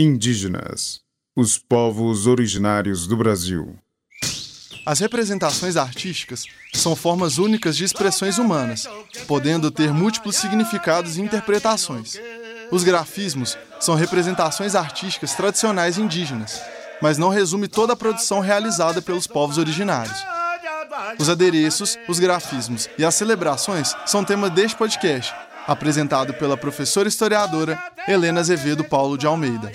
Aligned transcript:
Indígenas, 0.00 1.00
os 1.34 1.58
povos 1.58 2.28
originários 2.28 3.04
do 3.04 3.16
Brasil. 3.16 3.76
As 4.86 5.00
representações 5.00 5.76
artísticas 5.76 6.44
são 6.72 6.94
formas 6.94 7.36
únicas 7.36 7.76
de 7.76 7.82
expressões 7.82 8.38
humanas, 8.38 8.88
podendo 9.26 9.72
ter 9.72 9.92
múltiplos 9.92 10.36
significados 10.36 11.16
e 11.16 11.20
interpretações. 11.20 12.16
Os 12.70 12.84
grafismos 12.84 13.58
são 13.80 13.96
representações 13.96 14.76
artísticas 14.76 15.34
tradicionais 15.34 15.98
indígenas, 15.98 16.62
mas 17.02 17.18
não 17.18 17.28
resume 17.28 17.66
toda 17.66 17.94
a 17.94 17.96
produção 17.96 18.38
realizada 18.38 19.02
pelos 19.02 19.26
povos 19.26 19.58
originários. 19.58 20.24
Os 21.18 21.28
adereços, 21.28 21.98
os 22.08 22.20
grafismos 22.20 22.88
e 22.96 23.04
as 23.04 23.16
celebrações 23.16 23.96
são 24.06 24.24
tema 24.24 24.48
deste 24.48 24.76
podcast, 24.76 25.34
apresentado 25.66 26.34
pela 26.34 26.56
professora 26.56 27.08
historiadora 27.08 27.76
Helena 28.10 28.40
Azevedo 28.40 28.82
Paulo 28.84 29.18
de 29.18 29.26
Almeida. 29.26 29.70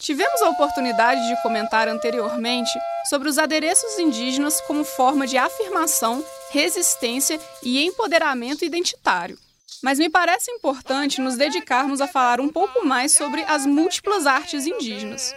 Tivemos 0.00 0.42
a 0.42 0.48
oportunidade 0.48 1.28
de 1.28 1.42
comentar 1.42 1.86
anteriormente 1.86 2.76
sobre 3.08 3.28
os 3.28 3.38
adereços 3.38 4.00
indígenas 4.00 4.60
como 4.62 4.82
forma 4.82 5.28
de 5.28 5.38
afirmação, 5.38 6.24
resistência 6.50 7.38
e 7.62 7.84
empoderamento 7.86 8.64
identitário. 8.64 9.38
Mas 9.82 9.98
me 9.98 10.08
parece 10.10 10.50
importante 10.50 11.20
nos 11.20 11.36
dedicarmos 11.36 12.00
a 12.00 12.08
falar 12.08 12.40
um 12.40 12.48
pouco 12.48 12.84
mais 12.84 13.12
sobre 13.12 13.44
as 13.44 13.64
múltiplas 13.64 14.26
artes 14.26 14.66
indígenas. 14.66 15.34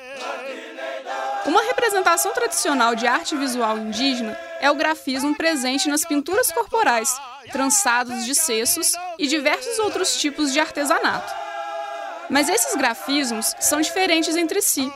Uma 1.45 1.61
representação 1.63 2.33
tradicional 2.33 2.95
de 2.95 3.05
arte 3.05 3.35
visual 3.35 3.77
indígena 3.77 4.37
é 4.59 4.69
o 4.69 4.75
grafismo 4.75 5.35
presente 5.35 5.89
nas 5.89 6.05
pinturas 6.05 6.51
corporais, 6.51 7.15
trançados 7.51 8.25
de 8.25 8.33
cessos 8.33 8.93
e 9.17 9.27
diversos 9.27 9.77
outros 9.79 10.17
tipos 10.17 10.51
de 10.51 10.59
artesanato. 10.59 11.33
Mas 12.29 12.47
esses 12.47 12.75
grafismos 12.75 13.55
são 13.59 13.81
diferentes 13.81 14.35
entre 14.35 14.61
si 14.61 14.91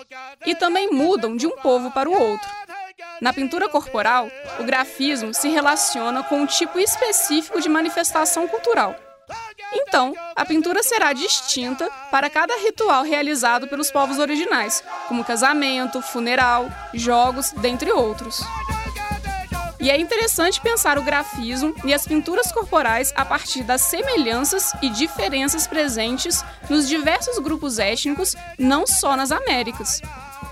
e 0.46 0.56
também 0.56 0.90
mudam 0.92 1.36
de 1.36 1.46
um 1.46 1.58
povo 1.58 1.92
para 1.92 2.10
o 2.10 2.14
outro. 2.14 2.50
Na 3.22 3.34
pintura 3.34 3.68
corporal, 3.70 4.30
o 4.60 4.64
grafismo 4.64 5.34
se 5.34 5.50
relaciona 5.50 6.24
com 6.24 6.42
um 6.42 6.46
tipo 6.46 6.80
específico 6.80 7.60
de 7.60 7.70
manifestação 7.70 8.48
cultural. 8.48 8.96
Então, 9.74 10.14
a 10.36 10.46
pintura 10.46 10.84
será 10.84 11.14
distinta 11.14 11.90
para 12.12 12.30
cada 12.30 12.56
ritual 12.58 13.04
realizado 13.04 13.68
pelos 13.68 13.92
povos 13.92 14.20
originais, 14.20 14.84
como 15.08 15.24
casamento, 15.24 16.02
funeral, 16.02 16.70
jogos, 16.94 17.52
dentre 17.52 17.92
outros. 17.92 18.42
E 19.80 19.92
é 19.92 20.00
interessante 20.00 20.60
pensar 20.62 20.98
o 20.98 21.04
grafismo 21.04 21.76
e 21.86 21.94
as 21.94 22.08
pinturas 22.08 22.52
corporais 22.52 23.14
a 23.16 23.24
partir 23.24 23.62
das 23.62 23.82
semelhanças 23.82 24.72
e 24.82 24.90
diferenças 24.90 25.68
presentes 25.68 26.44
nos 26.68 26.88
diversos 26.88 27.38
grupos 27.38 27.78
étnicos, 27.78 28.36
não 28.58 28.88
só 28.88 29.16
nas 29.16 29.32
Américas. 29.32 30.02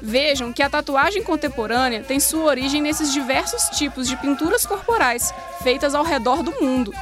Vejam 0.02 0.54
que 0.54 0.62
a 0.62 0.70
tatuagem 0.70 1.24
contemporânea 1.24 2.04
tem 2.04 2.20
sua 2.20 2.44
origem 2.44 2.82
nesses 2.82 3.12
diversos 3.12 3.70
tipos 3.70 4.08
de 4.08 4.18
pinturas 4.18 4.66
corporais 4.66 5.34
feitas 5.64 5.96
ao 5.96 6.04
redor 6.04 6.44
do 6.44 6.52
mundo. 6.62 6.94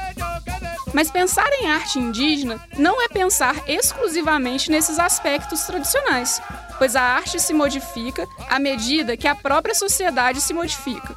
Mas 0.92 1.10
pensar 1.10 1.48
em 1.54 1.70
arte 1.70 1.98
indígena 1.98 2.60
não 2.76 3.02
é 3.02 3.08
pensar 3.08 3.56
exclusivamente 3.66 4.70
nesses 4.70 4.98
aspectos 4.98 5.62
tradicionais, 5.62 6.40
pois 6.78 6.94
a 6.94 7.02
arte 7.02 7.40
se 7.40 7.54
modifica 7.54 8.26
à 8.48 8.58
medida 8.58 9.16
que 9.16 9.26
a 9.26 9.34
própria 9.34 9.74
sociedade 9.74 10.40
se 10.40 10.52
modifica. 10.52 11.16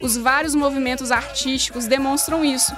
Os 0.00 0.16
vários 0.16 0.54
movimentos 0.54 1.10
artísticos 1.10 1.86
demonstram 1.86 2.44
isso, 2.44 2.72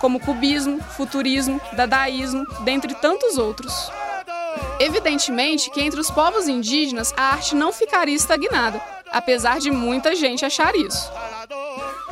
como 0.00 0.20
cubismo, 0.20 0.78
futurismo, 0.96 1.60
dadaísmo, 1.72 2.44
dentre 2.64 2.94
tantos 2.96 3.38
outros. 3.38 3.90
Evidentemente 4.78 5.70
que 5.70 5.80
entre 5.80 5.98
os 5.98 6.10
povos 6.10 6.48
indígenas 6.48 7.14
a 7.16 7.32
arte 7.32 7.54
não 7.54 7.72
ficaria 7.72 8.14
estagnada, 8.14 8.80
apesar 9.10 9.58
de 9.58 9.70
muita 9.70 10.14
gente 10.14 10.44
achar 10.44 10.74
isso. 10.74 11.10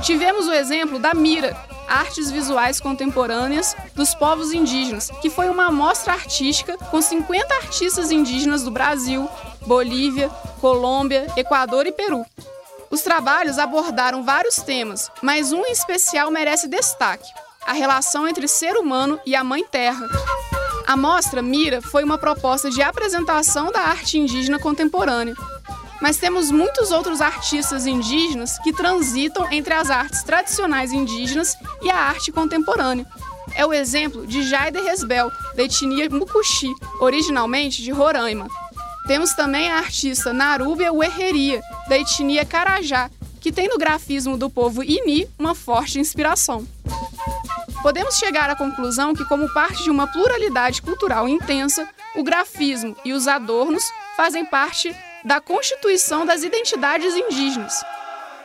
Tivemos 0.03 0.47
o 0.47 0.53
exemplo 0.53 0.99
da 0.99 1.13
Mira, 1.13 1.55
Artes 1.89 2.31
Visuais 2.31 2.81
Contemporâneas 2.81 3.77
dos 3.95 4.15
Povos 4.15 4.53
Indígenas, 4.53 5.11
que 5.21 5.31
foi 5.31 5.49
uma 5.49 5.67
amostra 5.67 6.13
artística 6.13 6.77
com 6.77 7.01
50 7.01 7.55
artistas 7.55 8.11
indígenas 8.11 8.63
do 8.63 8.71
Brasil, 8.71 9.29
Bolívia, 9.67 10.29
Colômbia, 10.61 11.27
Equador 11.37 11.87
e 11.87 11.93
Peru. 11.93 12.25
Os 12.91 13.03
trabalhos 13.03 13.59
abordaram 13.59 14.23
vários 14.23 14.57
temas, 14.57 15.11
mas 15.21 15.53
um 15.53 15.65
em 15.67 15.73
especial 15.73 16.31
merece 16.31 16.69
destaque: 16.69 17.29
a 17.67 17.73
relação 17.73 18.29
entre 18.29 18.47
ser 18.47 18.77
humano 18.77 19.19
e 19.27 19.35
a 19.35 19.43
Mãe 19.43 19.65
Terra. 19.65 20.07
A 20.87 20.97
mostra 20.97 21.41
Mira 21.41 21.81
foi 21.81 22.05
uma 22.05 22.19
proposta 22.19 22.71
de 22.71 22.83
apresentação 22.83 23.73
da 23.73 23.81
arte 23.81 24.19
indígena 24.19 24.59
contemporânea. 24.59 25.35
Mas 26.01 26.17
temos 26.17 26.51
muitos 26.51 26.91
outros 26.91 27.21
artistas 27.21 27.87
indígenas 27.87 28.59
que 28.59 28.73
transitam 28.73 29.51
entre 29.51 29.75
as 29.75 29.91
artes 29.91 30.23
tradicionais 30.23 30.93
indígenas 30.93 31.57
e 31.83 31.91
a 31.91 31.97
arte 31.97 32.31
contemporânea. 32.33 33.07
É 33.55 33.65
o 33.65 33.73
exemplo 33.73 34.27
de 34.27 34.43
Jaider 34.43 34.83
Resbel, 34.83 35.31
da 35.55 35.63
etnia 35.63 36.11
Mucuxi, 36.11 36.73
originalmente 37.01 37.83
de 37.83 37.91
Roraima. 37.93 38.49
Temos 39.07 39.33
também 39.35 39.71
a 39.71 39.79
artista 39.79 40.33
Narúbia 40.33 40.93
Uerreria, 40.93 41.63
da 41.89 41.99
etnia 41.99 42.45
Carajá, 42.45 43.11
que 43.41 43.53
tem 43.53 43.69
no 43.69 43.79
grafismo 43.79 44.37
do 44.37 44.49
povo 44.49 44.83
Ini 44.83 45.29
uma 45.39 45.55
forte 45.55 46.01
inspiração. 46.01 46.67
Podemos 47.83 48.17
chegar 48.17 48.49
à 48.49 48.57
conclusão 48.57 49.15
que, 49.15 49.27
como 49.27 49.53
parte 49.53 49.85
de 49.85 49.91
uma 49.91 50.07
pluralidade 50.07 50.81
cultural 50.81 51.29
intensa, 51.29 51.87
o 52.17 52.25
grafismo 52.25 52.97
e 53.05 53.13
os 53.13 53.29
adornos 53.29 53.85
fazem 54.17 54.47
parte 54.47 54.97
da 55.25 55.41
constituição 55.41 56.27
das 56.27 56.43
identidades 56.43 57.15
indígenas. 57.15 57.83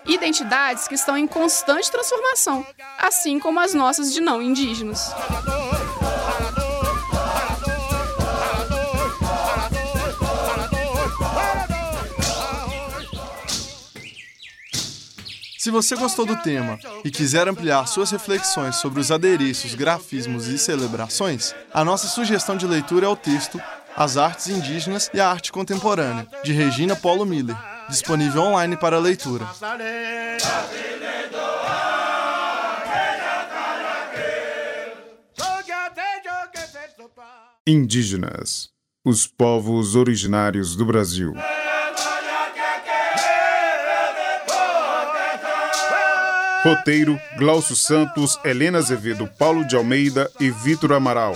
Identidades 0.07 0.87
que 0.87 0.95
estão 0.95 1.17
em 1.17 1.27
constante 1.27 1.91
transformação, 1.91 2.65
assim 2.97 3.37
como 3.37 3.59
as 3.59 3.73
nossas 3.73 4.13
de 4.13 4.21
não 4.21 4.41
indígenas. 4.41 5.13
Se 15.57 15.69
você 15.69 15.95
gostou 15.97 16.25
do 16.25 16.37
tema 16.37 16.79
e 17.03 17.11
quiser 17.11 17.47
ampliar 17.47 17.85
suas 17.85 18.09
reflexões 18.09 18.77
sobre 18.77 19.01
os 19.01 19.11
adereços, 19.11 19.75
grafismos 19.75 20.47
e 20.47 20.57
celebrações, 20.57 21.53
a 21.73 21.83
nossa 21.83 22.07
sugestão 22.07 22.55
de 22.55 22.65
leitura 22.65 23.05
é 23.05 23.09
o 23.09 23.15
texto 23.15 23.61
As 23.99 24.15
Artes 24.15 24.47
Indígenas 24.47 25.11
e 25.13 25.19
a 25.19 25.27
Arte 25.27 25.51
Contemporânea, 25.51 26.25
de 26.41 26.53
Regina 26.53 26.95
Polo 26.95 27.25
Miller, 27.25 27.57
disponível 27.89 28.43
online 28.43 28.77
para 28.77 28.97
leitura. 28.97 29.45
Indígenas, 37.67 38.69
os 39.03 39.27
povos 39.27 39.97
originários 39.97 40.77
do 40.77 40.85
Brasil. 40.85 41.33
Roteiro: 46.63 47.19
Glaucio 47.37 47.75
Santos, 47.75 48.39
Helena 48.45 48.77
Azevedo, 48.77 49.27
Paulo 49.37 49.67
de 49.67 49.75
Almeida 49.75 50.31
e 50.39 50.49
Vitor 50.49 50.93
Amaral. 50.93 51.35